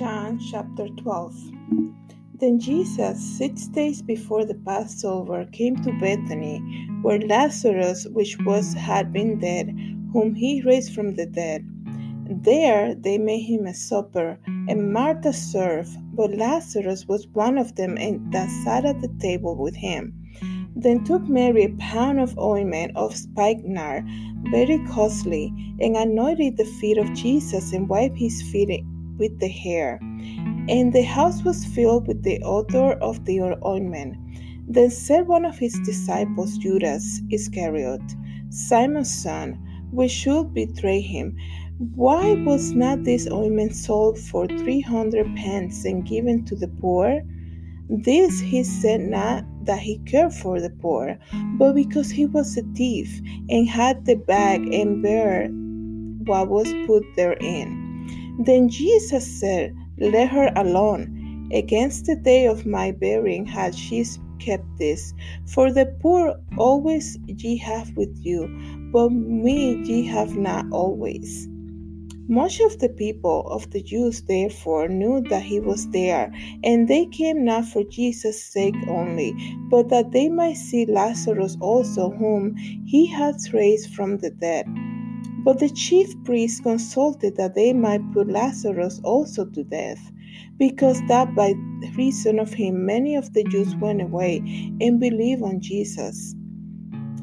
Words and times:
John 0.00 0.38
chapter 0.38 0.88
12 0.88 1.34
Then 2.32 2.58
Jesus, 2.58 3.20
six 3.36 3.66
days 3.66 4.00
before 4.00 4.46
the 4.46 4.54
Passover, 4.54 5.44
came 5.52 5.76
to 5.82 5.92
Bethany, 6.00 6.88
where 7.02 7.18
Lazarus, 7.18 8.06
which 8.10 8.38
was 8.46 8.72
had 8.72 9.12
been 9.12 9.38
dead, 9.38 9.68
whom 10.14 10.34
he 10.34 10.62
raised 10.62 10.94
from 10.94 11.16
the 11.16 11.26
dead. 11.26 11.68
There 12.24 12.94
they 12.94 13.18
made 13.18 13.42
him 13.42 13.66
a 13.66 13.74
supper, 13.74 14.38
and 14.46 14.90
Martha 14.90 15.34
served, 15.34 15.94
but 16.16 16.34
Lazarus 16.34 17.06
was 17.06 17.28
one 17.34 17.58
of 17.58 17.74
them 17.74 17.98
and 17.98 18.32
that 18.32 18.48
sat 18.64 18.86
at 18.86 19.02
the 19.02 19.14
table 19.20 19.54
with 19.54 19.76
him. 19.76 20.14
Then 20.74 21.04
took 21.04 21.28
Mary 21.28 21.64
a 21.64 21.76
pound 21.76 22.20
of 22.20 22.38
ointment 22.38 22.96
of 22.96 23.14
spikenard, 23.14 24.06
very 24.50 24.82
costly, 24.88 25.52
and 25.78 25.94
anointed 25.94 26.56
the 26.56 26.64
feet 26.80 26.96
of 26.96 27.12
Jesus 27.12 27.74
and 27.74 27.86
wiped 27.86 28.16
his 28.16 28.40
feet 28.50 28.82
with 29.20 29.38
the 29.38 29.48
hair. 29.48 30.00
And 30.68 30.92
the 30.92 31.02
house 31.02 31.44
was 31.44 31.64
filled 31.64 32.08
with 32.08 32.24
the 32.24 32.42
odor 32.42 32.94
of 32.94 33.24
the 33.26 33.40
ointment. 33.64 34.16
Then 34.66 34.90
said 34.90 35.28
one 35.28 35.44
of 35.44 35.58
his 35.58 35.78
disciples, 35.84 36.58
Judas 36.58 37.20
Iscariot, 37.30 38.02
Simon's 38.48 39.14
son, 39.14 39.58
we 39.92 40.08
should 40.08 40.54
betray 40.54 41.00
him, 41.00 41.36
Why 41.94 42.34
was 42.34 42.72
not 42.72 43.04
this 43.04 43.28
ointment 43.30 43.74
sold 43.74 44.18
for 44.18 44.46
three 44.46 44.80
hundred 44.80 45.26
pence 45.36 45.84
and 45.84 46.06
given 46.06 46.44
to 46.46 46.56
the 46.56 46.68
poor? 46.68 47.22
This 47.88 48.38
he 48.38 48.62
said 48.62 49.00
not 49.00 49.44
that 49.64 49.80
he 49.80 49.98
cared 50.06 50.32
for 50.32 50.60
the 50.60 50.70
poor, 50.70 51.18
but 51.58 51.74
because 51.74 52.10
he 52.10 52.26
was 52.26 52.56
a 52.56 52.62
thief 52.74 53.20
and 53.48 53.68
had 53.68 54.04
the 54.04 54.14
bag 54.14 54.72
and 54.72 55.02
bare 55.02 55.48
what 56.24 56.48
was 56.48 56.72
put 56.86 57.04
therein. 57.16 57.89
Then 58.40 58.70
Jesus 58.70 59.26
said, 59.38 59.76
Let 59.98 60.30
her 60.30 60.50
alone. 60.56 61.48
Against 61.52 62.06
the 62.06 62.16
day 62.16 62.46
of 62.46 62.64
my 62.64 62.90
burying 62.90 63.44
had 63.44 63.74
she 63.74 64.04
kept 64.38 64.64
this. 64.78 65.12
For 65.46 65.70
the 65.70 65.86
poor 66.00 66.36
always 66.56 67.18
ye 67.26 67.58
have 67.58 67.94
with 67.96 68.16
you, 68.24 68.48
but 68.92 69.10
me 69.10 69.74
ye 69.84 70.06
have 70.06 70.36
not 70.36 70.64
always. 70.72 71.48
Much 72.28 72.60
of 72.60 72.78
the 72.78 72.88
people 72.88 73.46
of 73.48 73.68
the 73.72 73.82
Jews 73.82 74.22
therefore 74.22 74.88
knew 74.88 75.20
that 75.28 75.42
he 75.42 75.60
was 75.60 75.90
there, 75.90 76.32
and 76.64 76.88
they 76.88 77.06
came 77.06 77.44
not 77.44 77.66
for 77.66 77.82
Jesus' 77.84 78.42
sake 78.42 78.76
only, 78.88 79.34
but 79.68 79.88
that 79.88 80.12
they 80.12 80.28
might 80.28 80.56
see 80.56 80.86
Lazarus 80.86 81.58
also, 81.60 82.08
whom 82.10 82.56
he 82.56 83.04
had 83.04 83.34
raised 83.52 83.92
from 83.92 84.18
the 84.18 84.30
dead. 84.30 84.66
But 85.42 85.58
the 85.58 85.70
chief 85.70 86.14
priests 86.24 86.60
consulted 86.60 87.36
that 87.36 87.54
they 87.54 87.72
might 87.72 88.12
put 88.12 88.28
Lazarus 88.28 89.00
also 89.02 89.46
to 89.46 89.64
death, 89.64 90.12
because 90.58 91.00
that 91.08 91.34
by 91.34 91.54
reason 91.96 92.38
of 92.38 92.52
him 92.52 92.84
many 92.84 93.16
of 93.16 93.32
the 93.32 93.44
Jews 93.44 93.74
went 93.76 94.02
away 94.02 94.38
and 94.80 95.00
believed 95.00 95.42
on 95.42 95.60
Jesus. 95.60 96.34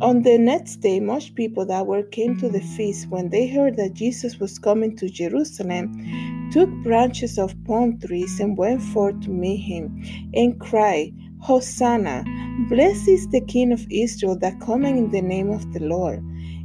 On 0.00 0.22
the 0.22 0.38
next 0.38 0.76
day, 0.76 1.00
much 1.00 1.34
people 1.34 1.64
that 1.66 1.86
were 1.86 2.02
came 2.02 2.36
to 2.38 2.48
the 2.48 2.60
feast 2.60 3.08
when 3.10 3.30
they 3.30 3.46
heard 3.46 3.76
that 3.76 3.94
Jesus 3.94 4.38
was 4.38 4.58
coming 4.58 4.96
to 4.96 5.08
Jerusalem 5.08 6.50
took 6.52 6.68
branches 6.82 7.38
of 7.38 7.54
palm 7.64 7.98
trees 7.98 8.38
and 8.38 8.56
went 8.56 8.82
forth 8.82 9.20
to 9.22 9.30
meet 9.30 9.58
him 9.58 10.02
and 10.34 10.60
cried, 10.60 11.12
Hosanna! 11.40 12.24
Blessed 12.68 13.08
is 13.08 13.28
the 13.28 13.40
King 13.40 13.72
of 13.72 13.86
Israel 13.90 14.38
that 14.38 14.60
cometh 14.60 14.96
in 14.96 15.10
the 15.10 15.22
name 15.22 15.50
of 15.50 15.72
the 15.72 15.80
Lord 15.80 16.22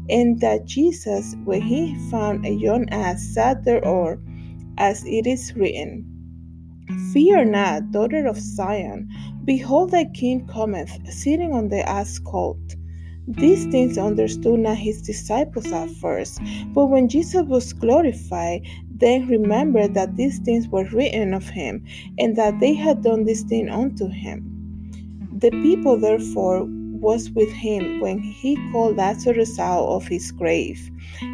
and 0.10 0.40
that 0.42 0.66
Jesus, 0.66 1.36
when 1.44 1.62
he 1.62 1.96
found 2.10 2.46
a 2.46 2.52
young 2.52 2.90
ass, 2.90 3.24
sat 3.34 3.64
thereof, 3.64 4.20
as 4.78 5.04
it 5.06 5.28
is 5.28 5.54
written, 5.56 6.06
Fear 7.14 7.46
not, 7.46 7.92
daughter 7.92 8.26
of 8.26 8.38
Zion, 8.40 9.10
behold 9.46 9.92
thy 9.92 10.06
king 10.06 10.48
cometh, 10.48 10.92
sitting 11.12 11.54
on 11.54 11.70
the 11.70 11.88
ass 11.88 12.20
colt. 12.20 12.58
These 13.28 13.68
things 13.68 13.98
understood 13.98 14.60
not 14.60 14.78
his 14.78 15.04
disciples 15.04 15.72
at 15.72 15.92
first, 15.92 16.40
but 16.74 16.88
when 16.88 17.08
Jesus 17.08 17.46
was 17.46 17.74
glorified, 17.74 18.66
then 18.90 19.28
remembered 19.28 19.94
that 19.94 20.16
these 20.16 20.40
things 20.40 20.68
were 20.68 20.86
written 20.86 21.36
of 21.36 21.48
him, 21.48 21.86
and 22.18 22.36
that 22.36 22.60
they 22.60 22.74
had 22.74 23.04
done 23.04 23.26
this 23.26 23.44
thing 23.44 23.70
unto 23.70 24.08
him. 24.08 24.44
The 25.38 25.52
people 25.52 25.98
therefore 25.98 26.68
was 27.00 27.30
with 27.32 27.52
him 27.52 28.00
when 28.00 28.20
he 28.20 28.58
called 28.72 28.98
Lazarus 28.98 29.58
out 29.60 29.88
of 29.88 30.08
his 30.08 30.32
grave 30.32 30.90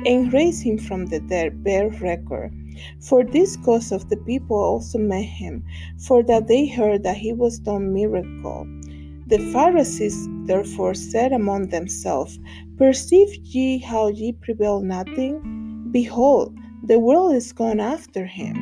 and 0.05 0.31
raised 0.31 0.63
him 0.63 0.77
from 0.77 1.07
the 1.07 1.19
dead, 1.19 1.63
bear 1.63 1.89
record. 1.89 2.53
For 2.99 3.23
this 3.23 3.55
cause 3.57 3.91
of 3.91 4.09
the 4.09 4.17
people 4.17 4.57
also 4.57 4.99
met 4.99 5.23
him, 5.23 5.63
for 5.97 6.23
that 6.23 6.47
they 6.47 6.67
heard 6.67 7.03
that 7.03 7.17
he 7.17 7.33
was 7.33 7.59
done 7.59 7.93
miracle. 7.93 8.67
The 9.27 9.39
Pharisees 9.51 10.27
therefore 10.45 10.93
said 10.93 11.31
among 11.31 11.69
themselves, 11.69 12.39
Perceive 12.77 13.33
ye 13.43 13.79
how 13.79 14.09
ye 14.09 14.33
prevail 14.33 14.81
nothing? 14.81 15.87
Behold, 15.91 16.55
the 16.83 16.99
world 16.99 17.33
is 17.33 17.51
gone 17.51 17.79
after 17.79 18.25
him. 18.25 18.55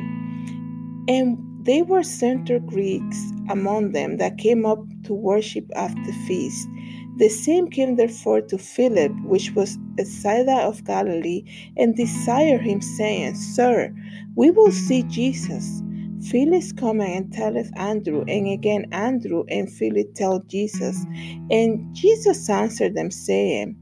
And 1.08 1.38
they 1.64 1.82
were 1.82 2.02
center 2.02 2.58
Greeks 2.58 3.32
among 3.50 3.92
them 3.92 4.16
that 4.18 4.38
came 4.38 4.64
up 4.64 4.84
to 5.04 5.12
worship 5.12 5.66
at 5.74 5.94
the 6.06 6.12
feast. 6.26 6.68
The 7.16 7.28
same 7.28 7.68
came 7.68 7.96
therefore 7.96 8.40
to 8.42 8.58
Philip, 8.58 9.12
which 9.24 9.52
was 9.52 9.76
a 9.76 9.78
Bethsaida 9.96 10.62
of 10.62 10.84
Galilee, 10.84 11.44
and 11.76 11.94
desired 11.94 12.62
him, 12.62 12.80
saying, 12.80 13.36
Sir, 13.36 13.94
we 14.34 14.50
will 14.50 14.72
see 14.72 15.04
Jesus. 15.04 15.82
Philip 16.30 16.64
coming 16.76 17.16
and 17.16 17.32
telleth 17.32 17.70
Andrew, 17.76 18.24
and 18.26 18.48
again 18.48 18.86
Andrew 18.92 19.44
and 19.48 19.70
Philip 19.70 20.14
tell 20.14 20.40
Jesus. 20.40 21.04
And 21.50 21.94
Jesus 21.94 22.48
answered 22.50 22.94
them, 22.94 23.10
saying, 23.10 23.76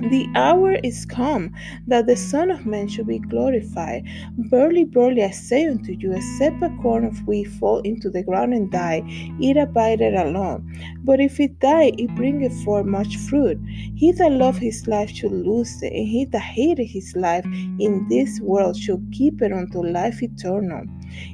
the 0.00 0.28
hour 0.34 0.74
is 0.82 1.04
come 1.04 1.54
that 1.86 2.06
the 2.06 2.16
Son 2.16 2.50
of 2.50 2.66
Man 2.66 2.88
should 2.88 3.06
be 3.06 3.18
glorified. 3.18 4.04
Verily, 4.38 4.84
verily, 4.84 5.22
I 5.24 5.30
say 5.30 5.66
unto 5.66 5.92
you, 5.92 6.12
except 6.12 6.62
a 6.62 6.70
corn 6.80 7.04
of 7.04 7.26
wheat 7.26 7.44
fall 7.44 7.80
into 7.80 8.08
the 8.08 8.22
ground 8.22 8.54
and 8.54 8.70
die, 8.70 9.02
it 9.40 9.56
abideth 9.56 10.14
alone. 10.18 10.72
But 11.04 11.20
if 11.20 11.40
it 11.40 11.58
die, 11.58 11.92
it 11.98 12.14
bringeth 12.14 12.64
forth 12.64 12.86
much 12.86 13.16
fruit. 13.16 13.58
He 13.94 14.12
that 14.12 14.32
loveth 14.32 14.62
his 14.62 14.86
life 14.86 15.10
should 15.10 15.32
lose 15.32 15.82
it, 15.82 15.92
and 15.92 16.06
he 16.06 16.24
that 16.26 16.38
hateth 16.38 16.90
his 16.90 17.14
life 17.16 17.44
in 17.78 18.06
this 18.08 18.40
world 18.40 18.76
shall 18.76 19.02
keep 19.12 19.42
it 19.42 19.52
unto 19.52 19.82
life 19.82 20.22
eternal. 20.22 20.84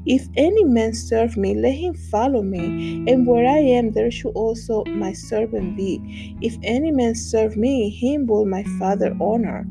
If 0.06 0.28
any 0.36 0.64
man 0.64 0.94
serve 0.94 1.36
me, 1.36 1.54
let 1.54 1.74
him 1.74 1.94
follow 1.94 2.42
me, 2.42 3.04
and 3.10 3.26
where 3.26 3.46
I 3.46 3.58
am, 3.58 3.92
there 3.92 4.10
shall 4.10 4.32
also 4.32 4.84
my 4.86 5.12
servant 5.12 5.76
be. 5.76 6.36
If 6.40 6.56
any 6.62 6.90
man 6.90 7.14
serve 7.14 7.56
me, 7.56 7.90
him 7.90 8.26
will 8.26 8.46
my 8.46 8.64
Father 8.78 9.16
honor. 9.20 9.66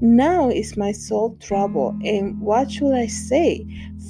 Now 0.00 0.50
is 0.50 0.76
my 0.76 0.92
soul 0.92 1.36
troubled, 1.40 2.02
and 2.02 2.40
what 2.40 2.70
should 2.70 2.94
I 2.94 3.06
say? 3.06 3.66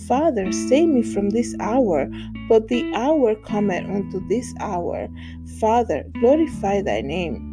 Father, 0.06 0.52
save 0.52 0.88
me 0.88 1.02
from 1.02 1.30
this 1.30 1.54
hour. 1.60 2.10
But 2.48 2.68
the 2.68 2.92
hour 2.94 3.34
cometh 3.34 3.88
unto 3.88 4.26
this 4.28 4.54
hour. 4.60 5.08
Father, 5.58 6.04
glorify 6.20 6.82
thy 6.82 7.00
name. 7.00 7.52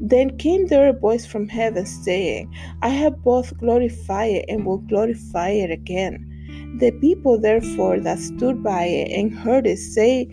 Then 0.00 0.36
came 0.36 0.66
there 0.66 0.88
a 0.88 0.92
voice 0.92 1.24
from 1.24 1.48
heaven 1.48 1.86
saying, 1.86 2.52
I 2.82 2.88
have 2.88 3.22
both 3.22 3.56
glorified 3.58 4.44
and 4.48 4.66
will 4.66 4.78
glorify 4.78 5.50
it 5.50 5.70
again. 5.70 6.30
The 6.78 6.90
people 6.92 7.38
therefore 7.38 8.00
that 8.00 8.18
stood 8.18 8.62
by 8.62 8.84
and 8.84 9.32
heard 9.32 9.66
it 9.66 9.78
say 9.78 10.28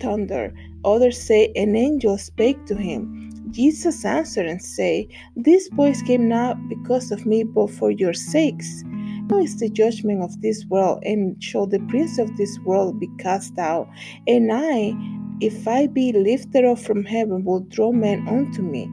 thunder, 0.00 0.54
others 0.84 1.20
say 1.20 1.52
an 1.56 1.76
angel 1.76 2.18
spake 2.18 2.64
to 2.66 2.74
him. 2.74 3.30
Jesus 3.50 4.04
answered 4.04 4.46
and 4.46 4.62
said, 4.62 5.06
This 5.36 5.68
voice 5.68 6.02
came 6.02 6.28
not 6.28 6.56
because 6.68 7.10
of 7.10 7.26
me, 7.26 7.42
but 7.42 7.70
for 7.70 7.90
your 7.90 8.12
sakes. 8.12 8.84
Now 9.30 9.38
is 9.38 9.56
the 9.58 9.68
judgment 9.68 10.22
of 10.22 10.40
this 10.40 10.64
world, 10.66 11.02
and 11.04 11.42
shall 11.42 11.66
the 11.66 11.80
prince 11.80 12.18
of 12.18 12.36
this 12.36 12.58
world 12.60 13.00
be 13.00 13.08
cast 13.18 13.58
out? 13.58 13.88
And 14.26 14.50
I, 14.52 14.94
if 15.40 15.66
I 15.66 15.86
be 15.86 16.12
lifted 16.12 16.64
up 16.64 16.78
from 16.78 17.04
heaven, 17.04 17.44
will 17.44 17.60
draw 17.60 17.92
men 17.92 18.26
unto 18.28 18.62
me. 18.62 18.90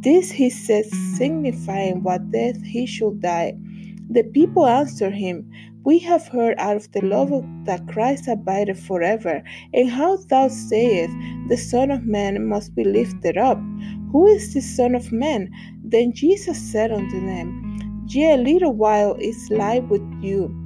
This 0.00 0.30
he 0.30 0.50
said, 0.50 0.84
signifying 1.16 2.02
what 2.02 2.30
death 2.30 2.62
he 2.62 2.84
should 2.86 3.22
die. 3.22 3.54
The 4.10 4.24
people 4.24 4.66
answered 4.66 5.14
him, 5.14 5.50
We 5.84 5.98
have 5.98 6.26
heard 6.28 6.54
out 6.56 6.76
of 6.76 6.90
the 6.92 7.02
love 7.02 7.44
that 7.66 7.86
Christ 7.88 8.26
abideth 8.26 8.80
forever, 8.80 9.42
and 9.74 9.90
how 9.90 10.16
thou 10.16 10.48
sayest, 10.48 11.14
The 11.48 11.58
Son 11.58 11.90
of 11.90 12.06
Man 12.06 12.48
must 12.48 12.74
be 12.74 12.84
lifted 12.84 13.36
up. 13.36 13.58
Who 14.10 14.26
is 14.26 14.54
the 14.54 14.62
Son 14.62 14.94
of 14.94 15.12
Man? 15.12 15.50
Then 15.84 16.14
Jesus 16.14 16.58
said 16.58 16.90
unto 16.90 17.20
them, 17.26 18.06
Yea, 18.08 18.32
a 18.32 18.36
little 18.38 18.72
while 18.72 19.14
is 19.20 19.50
light 19.50 19.86
with 19.90 20.00
you. 20.22 20.58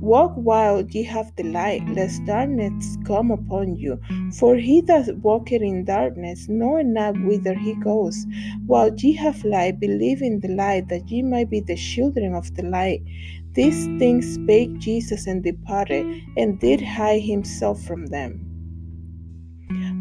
Walk 0.00 0.32
while 0.34 0.80
ye 0.80 1.04
have 1.04 1.30
the 1.36 1.44
light, 1.44 1.86
lest 1.90 2.24
darkness 2.24 2.98
come 3.04 3.30
upon 3.30 3.76
you. 3.76 4.00
For 4.38 4.56
he 4.56 4.80
that 4.82 5.18
walketh 5.18 5.62
in 5.62 5.84
darkness 5.84 6.48
knoweth 6.48 6.86
not 6.86 7.14
whither 7.24 7.54
he 7.54 7.74
goes. 7.74 8.26
While 8.66 8.92
ye 8.96 9.12
have 9.12 9.44
light, 9.44 9.78
believe 9.78 10.22
in 10.22 10.40
the 10.40 10.48
light, 10.48 10.88
that 10.88 11.08
ye 11.08 11.22
might 11.22 11.50
be 11.50 11.60
the 11.60 11.76
children 11.76 12.34
of 12.34 12.52
the 12.56 12.64
light. 12.64 13.02
These 13.54 13.86
things 13.98 14.34
spake 14.34 14.78
Jesus 14.78 15.26
and 15.26 15.42
departed, 15.42 16.06
and 16.36 16.58
did 16.58 16.80
hide 16.80 17.22
himself 17.22 17.82
from 17.82 18.06
them. 18.06 18.48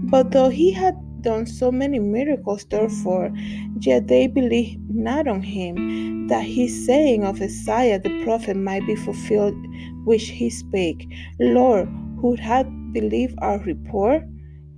But 0.10 0.32
though 0.32 0.50
he 0.50 0.72
had 0.72 0.96
done 1.22 1.46
so 1.46 1.72
many 1.72 2.00
miracles, 2.00 2.66
therefore, 2.66 3.32
yet 3.80 4.08
they 4.08 4.28
believed 4.28 4.80
not 4.90 5.28
on 5.28 5.42
him, 5.42 6.28
that 6.28 6.44
his 6.44 6.86
saying 6.86 7.24
of 7.24 7.42
Isaiah 7.42 8.00
the 8.00 8.24
prophet 8.24 8.56
might 8.58 8.86
be 8.88 8.96
fulfilled, 8.96 9.56
which 10.06 10.30
he 10.30 10.50
spake, 10.50 11.08
Lord, 11.40 11.88
who 12.20 12.36
hath 12.36 12.68
believed 12.92 13.36
our 13.40 13.60
report? 13.60 14.24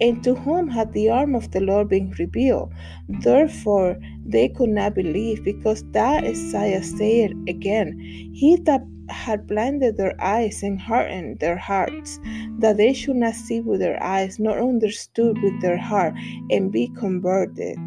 And 0.03 0.21
to 0.25 0.35
whom 0.35 0.67
had 0.67 0.91
the 0.91 1.09
arm 1.09 1.33
of 1.33 1.51
the 1.51 1.61
Lord 1.61 1.87
been 1.87 2.11
revealed? 2.19 2.73
Therefore 3.07 3.97
they 4.25 4.49
could 4.49 4.69
not 4.69 4.95
believe, 4.95 5.45
because 5.45 5.81
that 5.91 6.25
Isaiah 6.25 6.83
said 6.83 7.31
again, 7.47 7.97
He 8.33 8.57
that 8.67 8.83
had 9.07 9.47
blinded 9.47 9.95
their 9.95 10.15
eyes 10.21 10.61
and 10.61 10.79
hardened 10.79 11.39
their 11.39 11.55
hearts, 11.55 12.19
that 12.59 12.75
they 12.75 12.91
should 12.93 13.15
not 13.15 13.35
see 13.35 13.61
with 13.61 13.79
their 13.79 14.01
eyes, 14.03 14.39
nor 14.39 14.59
understood 14.59 15.41
with 15.41 15.61
their 15.61 15.77
heart, 15.77 16.13
and 16.49 16.69
be 16.69 16.89
converted, 16.97 17.79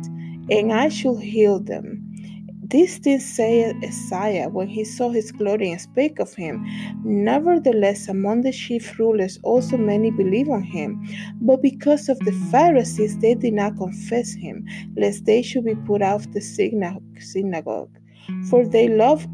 and 0.51 0.73
I 0.73 0.89
should 0.89 1.21
heal 1.21 1.61
them. 1.61 2.06
This 2.69 2.99
did 2.99 3.23
say 3.23 3.73
Isaiah 3.85 4.49
when 4.49 4.67
he 4.67 4.85
saw 4.85 5.11
his 5.11 5.31
glory 5.31 5.71
and 5.71 5.81
spake 5.81 6.19
of 6.19 6.35
him. 6.35 6.67
Nevertheless, 7.05 8.09
among 8.09 8.43
the 8.43 8.51
chief 8.51 8.99
rulers 8.99 9.39
also 9.45 9.77
many 9.77 10.11
believe 10.11 10.49
on 10.49 10.63
him. 10.63 11.07
But 11.41 11.63
because 11.63 12.09
of 12.09 12.19
the 12.21 12.33
Pharisees, 12.51 13.19
they 13.19 13.35
did 13.35 13.55
not 13.55 13.77
confess 13.77 14.33
him, 14.33 14.67
lest 14.97 15.27
they 15.27 15.43
should 15.43 15.65
be 15.65 15.77
put 15.77 16.03
out 16.03 16.27
of 16.27 16.33
the 16.33 16.41
synagogue. 16.41 17.99
For 18.51 18.67
they 18.67 18.89
love 18.89 19.25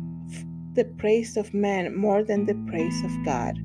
the 0.74 0.84
praise 0.98 1.38
of 1.38 1.54
men 1.54 1.96
more 1.96 2.22
than 2.22 2.44
the 2.44 2.54
praise 2.70 3.02
of 3.02 3.24
God. 3.24 3.56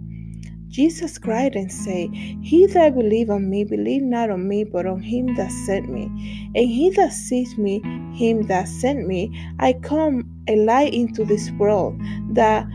Jesus 0.78 1.18
cried 1.18 1.56
and 1.56 1.72
said, 1.72 2.14
He 2.14 2.68
that 2.68 2.94
believe 2.94 3.32
on 3.32 3.50
me, 3.50 3.64
believe 3.64 4.04
not 4.04 4.30
on 4.30 4.48
me, 4.48 4.64
but 4.64 4.86
on 4.86 5.02
him 5.02 5.34
that 5.34 5.52
sent 5.66 5.90
me. 5.90 6.04
And 6.54 6.70
he 6.70 6.92
that 6.92 7.14
sees 7.14 7.58
me, 7.58 7.82
him 8.14 8.44
that 8.44 8.68
sent 8.68 9.08
me, 9.08 9.32
I 9.58 9.74
come 9.74 10.24
a 10.48 10.56
light 10.56 10.94
into 10.94 11.26
this 11.26 11.50
world, 11.54 12.00
that 12.34 12.68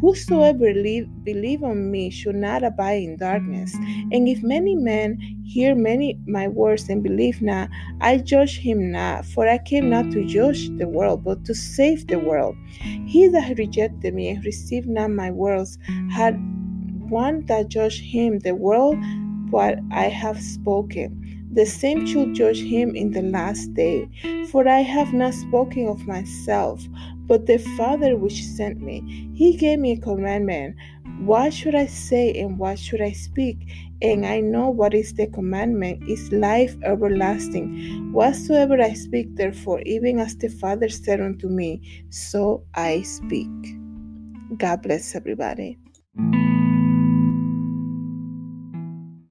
whosoever 0.00 0.58
believe, 0.58 1.08
believe 1.22 1.62
on 1.62 1.92
me 1.92 2.10
should 2.10 2.34
not 2.34 2.64
abide 2.64 3.04
in 3.04 3.18
darkness. 3.18 3.72
And 4.10 4.26
if 4.26 4.42
many 4.42 4.74
men 4.74 5.20
hear 5.44 5.76
many 5.76 6.18
my 6.26 6.48
words 6.48 6.88
and 6.88 7.04
believe 7.04 7.40
not, 7.40 7.70
I 8.00 8.18
judge 8.18 8.58
him 8.58 8.90
not, 8.90 9.26
for 9.26 9.48
I 9.48 9.58
came 9.58 9.88
not 9.90 10.10
to 10.10 10.26
judge 10.26 10.70
the 10.78 10.88
world, 10.88 11.22
but 11.22 11.44
to 11.44 11.54
save 11.54 12.08
the 12.08 12.18
world. 12.18 12.56
He 13.06 13.28
that 13.28 13.56
rejected 13.58 14.12
me 14.12 14.30
and 14.30 14.44
received 14.44 14.88
not 14.88 15.12
my 15.12 15.30
words 15.30 15.78
had 16.10 16.36
one 17.14 17.46
that 17.46 17.68
judge 17.68 18.00
him 18.00 18.40
the 18.40 18.56
world 18.56 18.98
what 19.50 19.78
I 19.92 20.08
have 20.08 20.42
spoken. 20.42 21.48
The 21.52 21.64
same 21.64 22.04
should 22.04 22.34
judge 22.34 22.58
him 22.60 22.96
in 22.96 23.12
the 23.12 23.22
last 23.22 23.72
day. 23.74 24.08
For 24.50 24.66
I 24.66 24.80
have 24.80 25.12
not 25.12 25.32
spoken 25.32 25.86
of 25.86 26.08
myself, 26.08 26.82
but 27.28 27.46
the 27.46 27.58
Father 27.76 28.16
which 28.16 28.42
sent 28.42 28.80
me. 28.80 29.30
He 29.32 29.56
gave 29.56 29.78
me 29.78 29.92
a 29.92 30.00
commandment. 30.00 30.74
What 31.20 31.54
should 31.54 31.76
I 31.76 31.86
say 31.86 32.34
and 32.34 32.58
what 32.58 32.80
should 32.80 33.00
I 33.00 33.12
speak? 33.12 33.58
And 34.02 34.26
I 34.26 34.40
know 34.40 34.68
what 34.68 34.92
is 34.92 35.14
the 35.14 35.28
commandment 35.28 36.02
is 36.08 36.32
life 36.32 36.74
everlasting. 36.82 38.12
Whatsoever 38.12 38.82
I 38.82 38.94
speak, 38.94 39.36
therefore, 39.36 39.80
even 39.86 40.18
as 40.18 40.36
the 40.36 40.48
Father 40.48 40.88
said 40.88 41.20
unto 41.20 41.46
me, 41.48 42.04
so 42.10 42.64
I 42.74 43.02
speak. 43.02 43.54
God 44.58 44.82
bless 44.82 45.14
everybody. 45.14 45.78